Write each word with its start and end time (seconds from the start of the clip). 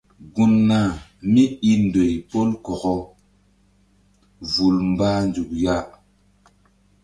Gun 0.33 0.53
nah 0.69 0.89
míi 1.33 1.71
ndoy 1.85 2.13
pol 2.29 2.49
kɔkɔ 2.65 2.91
vul 4.53 4.75
mbah 4.91 5.17
nzuk 5.27 5.49
ya. 5.63 5.77